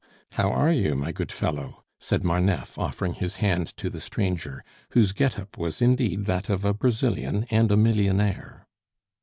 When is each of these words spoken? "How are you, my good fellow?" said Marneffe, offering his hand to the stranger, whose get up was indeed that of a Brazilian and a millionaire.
"How 0.31 0.49
are 0.49 0.71
you, 0.73 0.95
my 0.95 1.11
good 1.11 1.31
fellow?" 1.31 1.83
said 1.99 2.23
Marneffe, 2.23 2.75
offering 2.75 3.13
his 3.13 3.35
hand 3.35 3.67
to 3.77 3.87
the 3.87 3.99
stranger, 4.01 4.63
whose 4.93 5.11
get 5.11 5.37
up 5.37 5.59
was 5.59 5.79
indeed 5.79 6.25
that 6.25 6.49
of 6.49 6.65
a 6.65 6.73
Brazilian 6.73 7.45
and 7.51 7.71
a 7.71 7.77
millionaire. 7.77 8.65